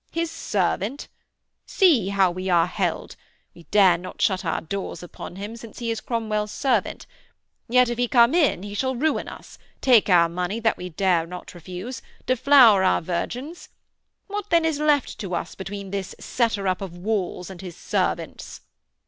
'His 0.11 0.31
servant? 0.31 1.09
See 1.67 2.07
how 2.09 2.31
we 2.31 2.49
are 2.49 2.65
held 2.65 3.15
we 3.53 3.65
dare 3.69 3.99
not 3.99 4.19
shut 4.19 4.43
our 4.43 4.59
doors 4.59 5.03
upon 5.03 5.35
him 5.35 5.55
since 5.55 5.77
he 5.77 5.91
is 5.91 6.01
Cromwell's 6.01 6.49
servant, 6.51 7.05
yet 7.69 7.87
if 7.87 7.99
he 7.99 8.07
come 8.07 8.33
in 8.33 8.63
he 8.63 8.73
shall 8.73 8.95
ruin 8.95 9.27
us, 9.27 9.59
take 9.79 10.09
our 10.09 10.27
money 10.27 10.59
that 10.59 10.75
we 10.75 10.89
dare 10.89 11.27
not 11.27 11.53
refuse, 11.53 12.01
deflower 12.25 12.83
our 12.83 12.99
virgins.... 13.03 13.69
What 14.25 14.49
then 14.49 14.65
is 14.65 14.79
left 14.79 15.19
to 15.19 15.35
us 15.35 15.53
between 15.53 15.91
this 15.91 16.15
setter 16.19 16.67
up 16.67 16.81
of 16.81 16.97
walls 16.97 17.51
and 17.51 17.61
his 17.61 17.77
servants?' 17.77 18.61